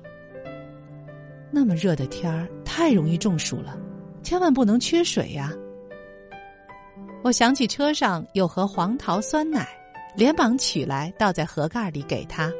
[1.49, 3.75] 那么热的天儿，太容易中暑了，
[4.21, 5.51] 千万不能缺水呀！
[7.23, 9.67] 我想起车上有盒黄桃酸奶，
[10.15, 12.51] 连忙取来，倒在盒盖里给他。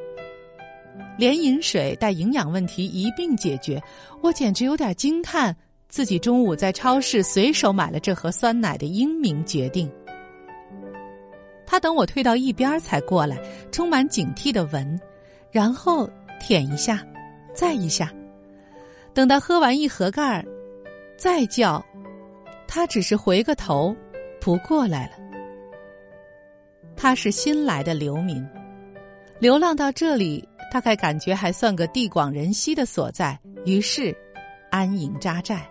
[1.17, 3.81] 连饮水带营养问题一并解决，
[4.21, 5.55] 我简直有点惊叹
[5.87, 9.91] 自己中午在超市随手买了这盒酸奶的英明决定。
[11.65, 13.37] 他等我退到一边才过来，
[13.71, 14.99] 充满警惕的闻，
[15.51, 17.03] 然后舔一下，
[17.53, 18.11] 再一下，
[19.13, 20.45] 等到喝完一盒盖儿，
[21.17, 21.83] 再叫，
[22.67, 23.95] 他只是回个头，
[24.39, 25.22] 不过来了。
[26.95, 28.45] 他是新来的流民，
[29.39, 30.47] 流浪到这里。
[30.71, 34.11] 大概感觉还算个地广人稀的所在，于是
[34.71, 35.69] 安营扎寨。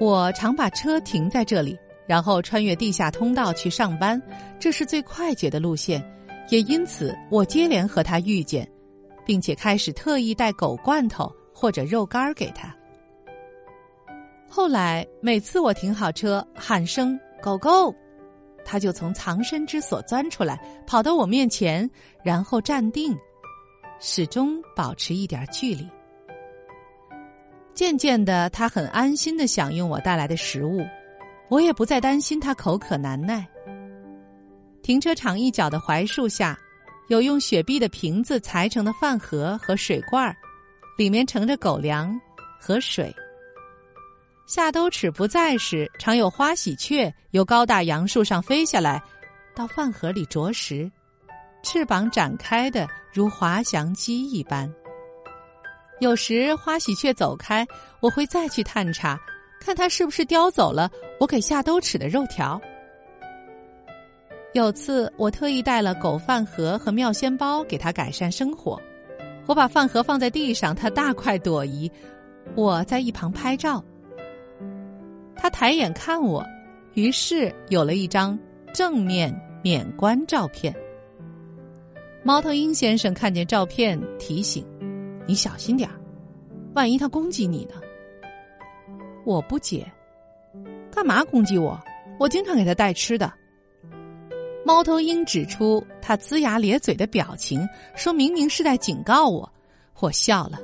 [0.00, 4.20] 我常把车停在这里，然后穿越地下通道去上班，
[4.58, 6.04] 这是最快捷的路线。
[6.48, 8.68] 也因此，我接连和他遇见，
[9.24, 12.74] 并且开始特意带狗罐头或者肉干给他。
[14.48, 17.94] 后来每次我停好车，喊声“狗狗”。
[18.66, 21.88] 他就从藏身之所钻出来，跑到我面前，
[22.24, 23.16] 然后站定。
[23.98, 25.88] 始终保持一点距离。
[27.72, 30.84] 渐渐的，他很安心的享用我带来的食物，
[31.48, 33.46] 我也不再担心他口渴难耐。
[34.82, 36.58] 停车场一角的槐树下，
[37.08, 40.36] 有用雪碧的瓶子裁成的饭盒和水罐儿，
[40.98, 42.18] 里面盛着狗粮
[42.60, 43.14] 和水。
[44.46, 49.02] 夏兜齿不在时，常有花喜鹊由高大杨树上飞下来，
[49.56, 50.88] 到饭盒里啄食，
[51.64, 54.72] 翅膀展开的如滑翔机一般。
[55.98, 57.66] 有时花喜鹊走开，
[57.98, 59.18] 我会再去探查，
[59.60, 62.60] 看它是不是叼走了我给夏兜齿的肉条。
[64.52, 68.80] 有次我特意带了狗饭盒和妙鲜包给它改善生活，
[69.46, 71.90] 我把饭盒放在地上，它大快朵颐，
[72.54, 73.84] 我在一旁拍照。
[75.36, 76.44] 他抬眼看我，
[76.94, 78.38] 于是有了一张
[78.72, 80.74] 正面免冠照片。
[82.22, 84.66] 猫头鹰先生看见照片，提醒
[85.26, 85.94] ：“你小心点儿，
[86.74, 87.74] 万一他攻击你呢？”
[89.24, 89.86] 我不解
[90.90, 91.80] ：“干嘛攻击我？
[92.18, 93.32] 我经常给他带吃的。”
[94.64, 99.48] 猫头鹰指出他龇牙咧嘴的表情，说明明是在警告我。
[100.00, 100.58] 我笑了：“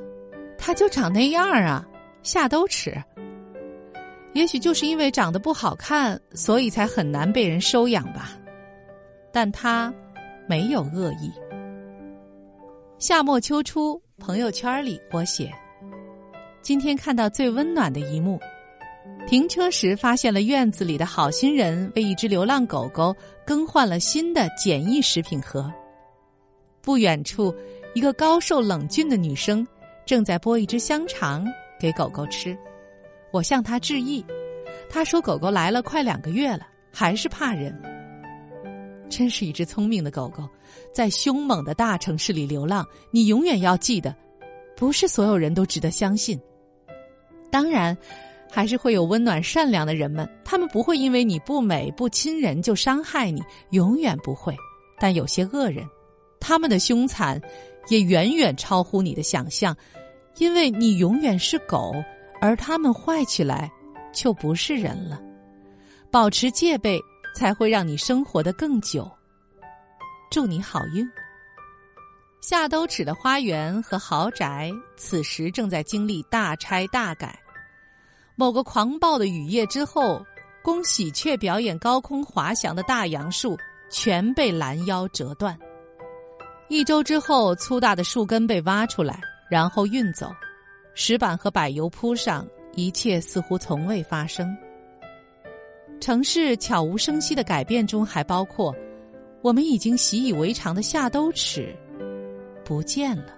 [0.58, 1.86] 他就长那样啊，
[2.24, 3.00] 下都齿。”
[4.34, 8.32] 也许就是因为长得不好看，所以才很难被人收养吧。
[9.30, 9.92] 但他
[10.48, 11.30] 没有恶意。
[12.98, 15.52] 夏末秋初，朋友圈里我写：
[16.62, 18.38] 今天看到最温暖的一幕，
[19.26, 23.14] 停车时发现了院子里的好心人为一只流浪狗狗
[23.44, 25.70] 更换了新的简易食品盒。
[26.80, 27.54] 不远处，
[27.94, 29.66] 一个高瘦冷峻的女生
[30.06, 31.46] 正在剥一只香肠
[31.78, 32.56] 给狗狗吃。
[33.32, 34.24] 我向他致意，
[34.90, 37.74] 他说：“狗狗来了快两个月了，还是怕人。
[39.08, 40.46] 真是一只聪明的狗狗，
[40.92, 42.86] 在凶猛的大城市里流浪。
[43.10, 44.14] 你永远要记得，
[44.76, 46.38] 不是所有人都值得相信。
[47.50, 47.96] 当然，
[48.50, 54.54] 还是会有温暖善良的人们，他们不会因为你不美不亲人就伤害你，永远不会。
[54.98, 55.86] 但有些恶人，
[56.38, 57.40] 他们的凶残
[57.88, 59.74] 也远远超乎你的想象，
[60.36, 61.92] 因为你永远是狗。”
[62.42, 63.70] 而他们坏起来，
[64.12, 65.22] 就不是人了。
[66.10, 67.00] 保持戒备，
[67.36, 69.08] 才会让你生活的更久。
[70.28, 71.08] 祝你好运。
[72.40, 77.38] 夏兜齿的花园和豪宅，此时正在经历大拆大改。
[78.34, 80.20] 某个狂暴的雨夜之后，
[80.64, 83.56] 供喜鹊表演高空滑翔的大杨树
[83.88, 85.56] 全被拦腰折断。
[86.68, 90.34] 一周之后，粗大的树根被挖出来，然后运走。
[90.94, 94.56] 石板和柏油铺上，一切似乎从未发生。
[96.00, 98.74] 城市悄无声息的改变中，还包括
[99.40, 101.74] 我们已经习以为常的下兜齿
[102.64, 103.34] 不见了。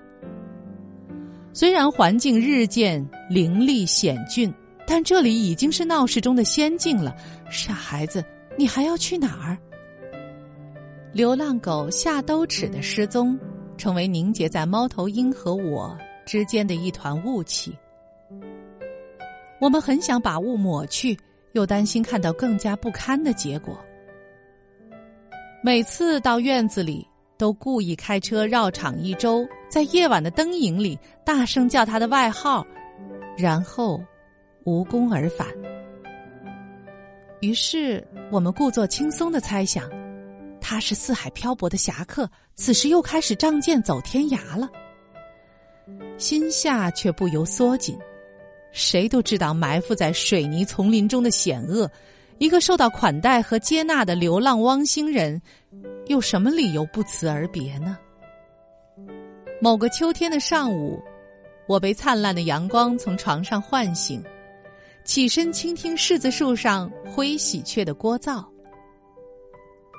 [1.52, 4.52] 虽然环境日渐凌厉险峻，
[4.86, 7.14] 但这里已经是闹市中的仙境了。
[7.50, 8.24] 傻孩子，
[8.58, 9.56] 你还要去哪儿？
[11.12, 13.38] 流浪狗下兜齿的失踪，
[13.76, 15.96] 成为凝结在猫头鹰和我。
[16.24, 17.76] 之间的一团雾气，
[19.60, 21.18] 我们很想把雾抹去，
[21.52, 23.78] 又担心看到更加不堪的结果。
[25.62, 27.06] 每次到院子里，
[27.38, 32.66] 都故意开车绕场一周，在夜晚的灯影里大声叫他的外号，
[33.37, 34.02] 然后
[34.64, 35.48] 无功而返。
[37.40, 39.90] 于是，我们故作轻松的猜想，
[40.60, 44.68] 他是四海漂泊的侠客，此时又开始仗剑走天涯了。
[46.16, 47.99] 心下却不由缩紧，
[48.73, 51.90] 谁都知道埋伏在水泥丛林中的险恶。
[52.38, 55.40] 一个受到款待和接纳的流浪汪星人，
[56.07, 57.97] 有什么理由不辞而别呢？
[59.61, 61.01] 某个秋天的上午，
[61.68, 64.23] 我被灿烂的阳光从床上唤醒，
[65.05, 68.44] 起身倾听柿子树上灰喜鹊的聒噪。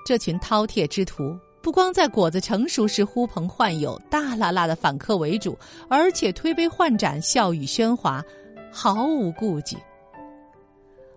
[0.06, 1.36] 这群饕餮之徒。
[1.65, 5.58] 不光在果子成熟时呼朋唤友、大拉拉的反客为主，
[5.89, 8.23] 而且推杯换盏、笑语喧哗，
[8.71, 9.75] 毫无顾忌。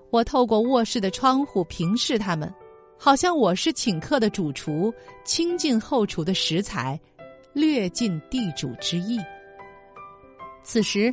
[0.08, 2.50] 我透过卧室的窗户平视他们，
[2.96, 4.90] 好像我是请客的主厨，
[5.22, 6.98] 倾尽后厨的食材，
[7.52, 9.20] 略尽地主之谊。
[10.62, 11.12] 此时，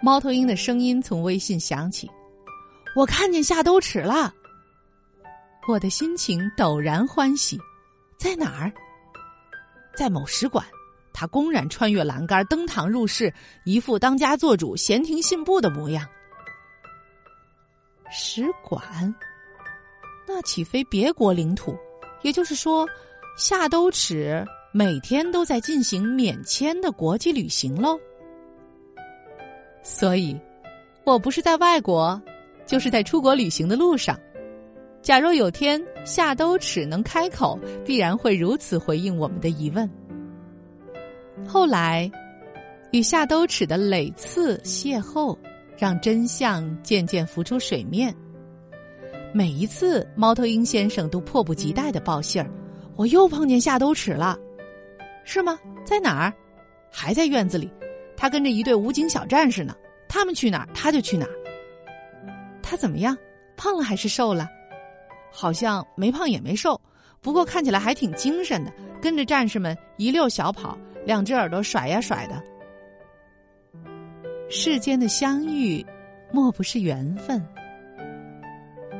[0.00, 2.08] 猫头鹰的声音从微信响起
[2.94, 4.32] ：“我看见下兜齿了。”
[5.66, 7.58] 我的心情陡然欢喜。
[8.26, 8.72] 在哪儿？
[9.94, 10.66] 在某使馆，
[11.12, 13.32] 他公然穿越栏杆登堂入室，
[13.64, 16.04] 一副当家做主、闲庭信步的模样。
[18.10, 19.14] 使馆，
[20.26, 21.78] 那岂非别国领土？
[22.22, 22.84] 也就是说，
[23.38, 27.96] 夏兜齿每天都在进行免签的国际旅行喽。
[29.84, 30.36] 所以，
[31.04, 32.20] 我不是在外国，
[32.66, 34.18] 就是在出国旅行的路上。
[35.06, 39.88] 假若有天夏兜齿能开口，必然会如此回应我们的疑问。
[41.46, 42.10] 后来，
[42.90, 45.38] 与夏兜齿的累次邂逅，
[45.78, 48.12] 让真相渐渐浮出水面。
[49.32, 52.50] 每一次，猫头鹰先生都迫不及待的报信儿
[52.98, 54.36] ：“我又碰见夏兜齿了，
[55.22, 55.56] 是吗？
[55.84, 56.34] 在哪儿？
[56.90, 57.70] 还在院子里。
[58.16, 59.72] 他跟着一队武警小战士呢。
[60.08, 61.32] 他们去哪儿，他就去哪儿。
[62.60, 63.16] 他怎么样？
[63.56, 64.50] 胖了还是瘦了？”
[65.38, 66.80] 好像没胖也没瘦，
[67.20, 68.72] 不过看起来还挺精神的，
[69.02, 72.42] 跟着战士们一溜小跑，两只耳朵甩呀甩的。
[74.48, 75.84] 世间的相遇，
[76.32, 77.46] 莫不是缘分？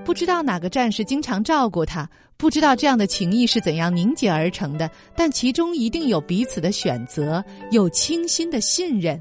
[0.04, 2.06] 不知道哪个战士经常照顾他，
[2.36, 9.18] 不知道这样的情谊是怎样凝结而成的，但其中一定有彼此的选择，有倾心的信任，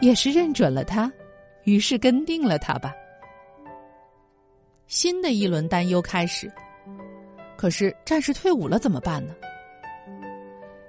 [0.00, 1.12] 也是认准了他，
[1.64, 2.94] 于是跟定了他吧。
[4.92, 6.52] 新的一轮担忧开始，
[7.56, 9.34] 可是战士退伍了怎么办呢？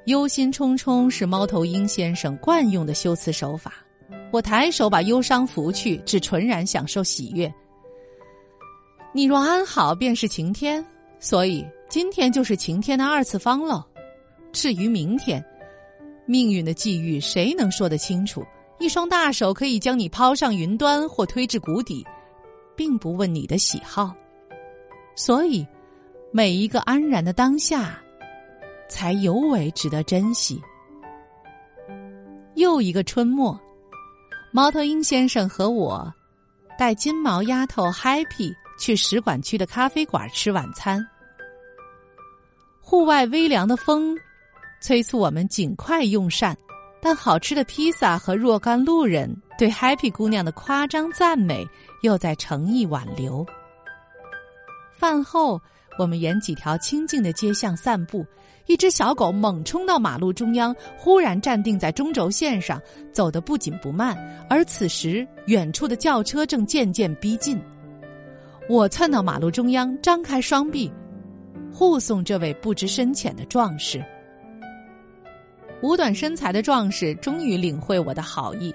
[0.08, 3.76] 忧心忡忡是猫头鹰先生惯用的修辞手法。
[4.30, 7.50] 我抬手把忧伤拂去，只纯然享受喜悦。
[9.14, 10.86] 你若安好，便是晴天。
[11.18, 13.82] 所以今天就是晴天的二次方喽。
[14.52, 15.42] 至于明天，
[16.26, 18.44] 命运的际遇谁能说得清楚？
[18.82, 22.06] 一双大手可以将你抛上云端，或推至谷底。
[22.76, 24.14] 并不问你的喜好，
[25.16, 25.66] 所以
[26.32, 27.98] 每一个安然的当下，
[28.90, 30.62] 才尤为值得珍惜。
[32.56, 33.60] 又一个春末，
[34.52, 36.14] 猫头鹰先生和我
[36.78, 41.06] 带金毛丫头 Happy 去使馆区的咖啡馆吃晚餐。
[42.80, 44.16] 户外微凉的风
[44.82, 46.56] 催促我们尽快用膳，
[47.02, 51.68] 但好吃的披萨和若干路人对 Happy 姑娘的夸张赞美。
[52.04, 53.46] 又在诚意挽留。
[54.96, 55.60] 饭后，
[55.98, 58.26] 我们沿几条清静的街巷散步。
[58.66, 62.82] 一只小狗猛冲到马路中央，忽然站定在中轴线上，
[63.12, 64.16] 走得不紧不慢。
[64.50, 67.62] 而此时，远处的轿车正渐渐逼近。
[68.70, 70.90] 我窜到马路中央，张开双臂，
[71.74, 74.02] 护送这位不知深浅的壮士。
[75.82, 78.74] 五短身材的壮士终于领会我的好意。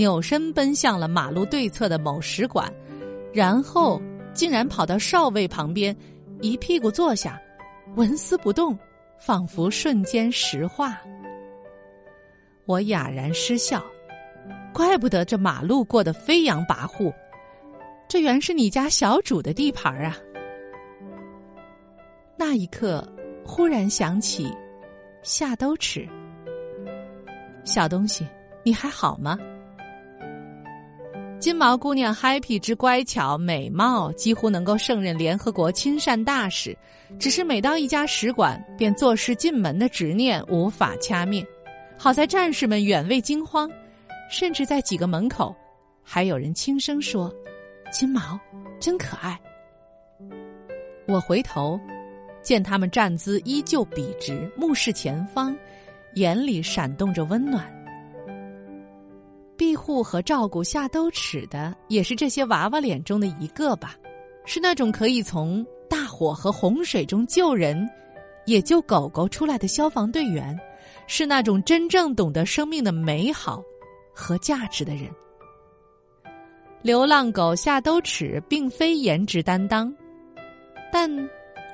[0.00, 2.72] 扭身奔向了马路对侧的某使馆，
[3.34, 4.00] 然后
[4.32, 5.94] 竟然跑到哨位旁边，
[6.40, 7.38] 一屁股坐下，
[7.96, 8.74] 纹丝不动，
[9.18, 10.98] 仿佛瞬间石化。
[12.64, 13.84] 我哑然失笑，
[14.72, 17.12] 怪不得这马路过得飞扬跋扈，
[18.08, 20.16] 这原是你家小主的地盘啊！
[22.38, 23.06] 那一刻，
[23.44, 24.50] 忽然想起
[25.22, 26.08] 夏兜尺，
[27.66, 28.26] 小东西，
[28.62, 29.38] 你还好吗？
[31.40, 36.76] 金毛姑娘 Happy 之乖巧美貌，几乎能够胜任联合国亲善大使。
[37.18, 41.42] 只是每到一家使馆，便坐视进门的执念无法掐灭。
[41.96, 43.70] 好在战士们远未惊慌，
[44.30, 45.56] 甚至在几个门口，
[46.02, 47.34] 还有人轻声说
[47.90, 48.38] ：“金毛
[48.78, 49.40] 真可爱。”
[51.08, 51.80] 我回头，
[52.42, 55.56] 见他们站姿依旧笔直，目视前方，
[56.16, 57.79] 眼里闪动着温暖。
[59.60, 63.94] 庇护和照顾夏兜齿的，也是这些娃娃脸中的一个吧？
[64.46, 67.86] 是那种可以从大火和洪水中救人，
[68.46, 70.58] 也救狗狗出来的消防队员，
[71.06, 73.62] 是那种真正懂得生命的美好
[74.14, 75.10] 和价值的人。
[76.80, 79.94] 流浪狗夏兜齿并非颜值担当，
[80.90, 81.10] 但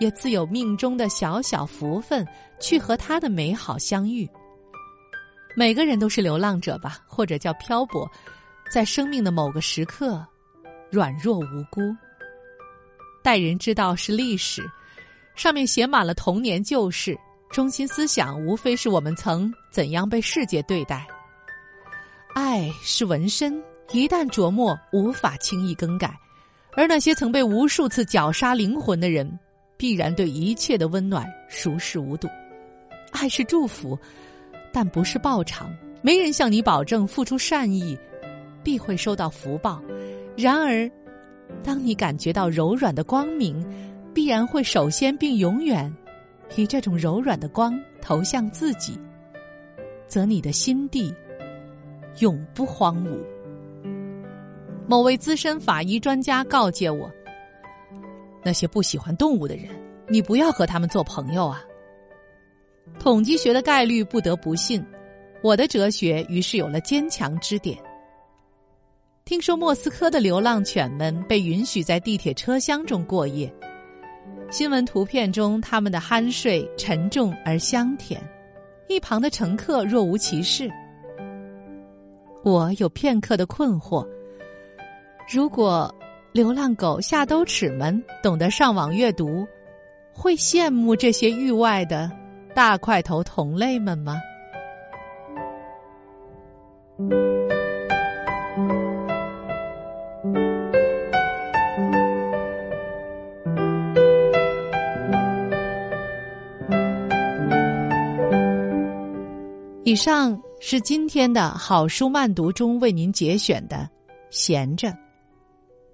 [0.01, 2.27] 也自有命中的小小福分，
[2.59, 4.29] 去和他的美好相遇。
[5.59, 8.07] 每个人都是流浪者吧，或者叫漂泊，
[8.71, 10.23] 在生命的某个时刻，
[10.91, 11.81] 软弱无辜。
[13.23, 14.63] 待人之道是历史，
[15.35, 17.19] 上面写满了童年旧事，
[17.51, 21.07] 中心思想无非是我们曾怎样被世界对待。
[22.35, 23.59] 爱是纹身，
[23.93, 26.15] 一旦琢磨，无法轻易更改。
[26.75, 29.27] 而那些曾被无数次绞杀灵魂的人，
[29.79, 32.29] 必然对一切的温暖熟视无睹。
[33.11, 33.99] 爱是祝福。
[34.77, 37.99] 但不是报偿，没人向你保证付出善意
[38.63, 39.81] 必会收到福报。
[40.37, 40.87] 然而，
[41.65, 43.67] 当你感觉到柔软的光明，
[44.13, 45.91] 必然会首先并永远
[46.57, 49.01] 以这种柔软的光投向自己，
[50.07, 51.11] 则你的心地
[52.19, 53.17] 永不荒芜。
[54.87, 57.11] 某位资深法医专家告诫我：
[58.45, 59.71] 那些不喜欢动物的人，
[60.07, 61.65] 你不要和他们做朋友啊。
[62.99, 64.85] 统计学的概率不得不信，
[65.43, 67.79] 我的哲学于是有了坚强支点。
[69.25, 73.53] 听说莫斯科的流浪犬们被允许在地铁车厢中过夜，
[74.51, 78.21] 新闻图片中他们的酣睡沉重而香甜，
[78.89, 80.71] 一旁的乘客若无其事。
[82.45, 84.07] 我有片刻的困惑：
[85.29, 85.93] 如果
[86.33, 89.45] 流浪狗夏兜齿们懂得上网阅读，
[90.13, 92.09] 会羡慕这些域外的
[92.57, 94.19] 大块头同类们吗？
[109.85, 113.77] 以上是今天的好书慢读中为您节选的
[114.31, 114.89] 《闲着》。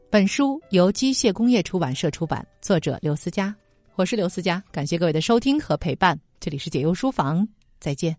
[0.09, 3.53] 本书由机械工业出版社出版，作者刘思佳，
[3.97, 6.17] 我是刘思佳，感谢各位的收听和陪伴。
[6.45, 7.47] 这里是解忧书房，
[7.79, 8.17] 再见。